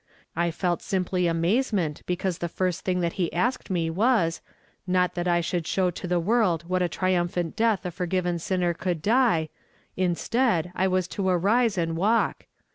[0.35, 4.41] I felt simply amazement because the first thing that he asked me was,
[4.87, 8.73] not that I should show to the world what a triumphant death a forgiven sinner
[8.73, 9.49] could die,
[9.95, 12.47] instead, I was to arise and walk